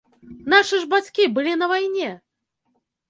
Нашы 0.53 0.79
ж 0.85 0.89
бацькі 0.95 1.27
былі 1.35 1.53
на 1.63 1.67
вайне! 1.73 2.09